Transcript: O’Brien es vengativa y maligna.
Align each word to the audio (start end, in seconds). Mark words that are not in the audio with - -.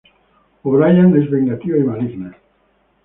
O’Brien 0.63 1.15
es 1.15 1.29
vengativa 1.29 1.77
y 1.77 1.83
maligna. 1.83 2.35